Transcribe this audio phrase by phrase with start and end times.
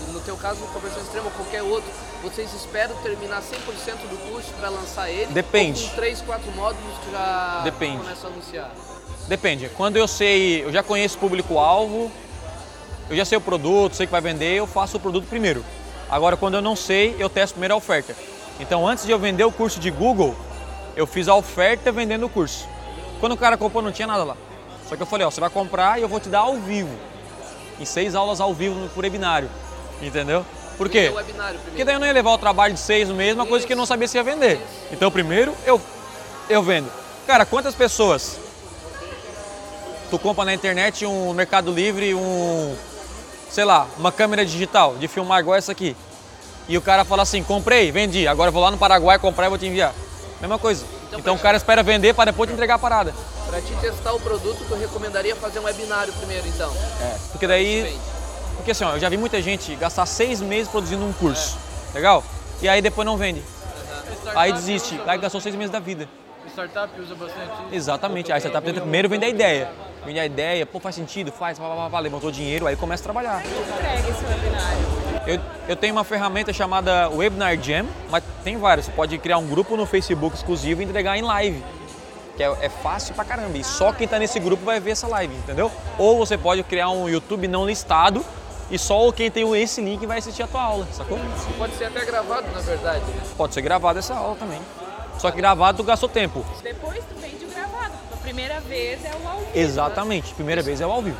[0.00, 0.12] né?
[0.12, 1.90] No teu caso, conversão extrema ou qualquer outro,
[2.22, 5.32] vocês esperam terminar 100% do curso para lançar ele?
[5.32, 5.82] Depende.
[5.82, 7.98] Ou com 3, 4 módulos que já Depende.
[7.98, 8.70] começam a anunciar?
[9.28, 9.68] Depende.
[9.76, 12.10] Quando eu sei, eu já conheço o público-alvo,
[13.08, 15.64] eu já sei o produto, sei que vai vender, eu faço o produto primeiro.
[16.10, 18.14] Agora, quando eu não sei, eu testo primeiro a oferta.
[18.60, 20.34] Então, antes de eu vender o curso de Google,
[20.94, 22.68] eu fiz a oferta vendendo o curso.
[23.18, 24.36] Quando o cara comprou, não tinha nada lá.
[24.88, 26.94] Só que eu falei, ó, você vai comprar e eu vou te dar ao vivo.
[27.80, 29.48] Em seis aulas ao vivo por webinário.
[30.02, 30.44] Entendeu?
[30.76, 31.12] Por quê?
[31.64, 33.72] Porque daí eu não ia levar o trabalho de seis no mês, uma coisa que
[33.72, 34.60] eu não sabia se ia vender.
[34.90, 35.80] Então, primeiro eu,
[36.48, 36.90] eu vendo.
[37.26, 38.38] Cara, quantas pessoas
[40.10, 42.76] tu compra na internet um Mercado Livre, um,
[43.50, 45.96] sei lá, uma câmera digital de filmar igual essa aqui.
[46.68, 49.48] E o cara fala assim, comprei, vendi, agora eu vou lá no Paraguai comprar e
[49.48, 49.94] vou te enviar.
[50.40, 50.84] Mesma coisa.
[51.06, 53.14] Então, Então, o cara espera vender para depois te entregar a parada.
[53.46, 56.72] Para te testar o produto, tu recomendaria fazer um webinário primeiro, então?
[57.30, 57.96] Porque daí.
[58.56, 61.58] Porque assim, ó, eu já vi muita gente gastar seis meses produzindo um curso.
[61.94, 62.24] Legal?
[62.60, 63.42] E aí depois não vende.
[64.34, 65.00] Aí desiste.
[65.06, 66.08] Aí gastou seis meses da vida.
[66.52, 67.74] Startup usa bastante isso.
[67.74, 68.32] Exatamente.
[68.32, 69.70] Você tá tenta primeiro vender a ideia.
[70.04, 73.04] Vende a ideia, pô, faz sentido, faz, pá, pá, pá, levantou dinheiro, aí começa a
[73.04, 73.40] trabalhar.
[73.40, 75.02] entrega esse webinário?
[75.24, 78.86] Eu, eu tenho uma ferramenta chamada Webinar Jam, mas tem várias.
[78.86, 81.62] Você pode criar um grupo no Facebook exclusivo e entregar em live.
[82.36, 83.56] Que é, é fácil pra caramba.
[83.56, 85.70] E só quem tá nesse grupo vai ver essa live, entendeu?
[85.96, 88.24] Ou você pode criar um YouTube não listado
[88.72, 91.18] e só quem tem esse link vai assistir a tua aula, sacou?
[91.58, 93.04] Pode ser até gravado, na verdade.
[93.04, 93.22] né?
[93.36, 94.58] Pode ser gravado essa aula também.
[95.18, 96.42] Só que gravado tu gastou tempo.
[96.62, 97.92] Depois tu vende o gravado.
[98.10, 99.50] A primeira vez é o ao vivo.
[99.54, 100.32] Exatamente.
[100.32, 101.18] Primeira vez é o ao vivo.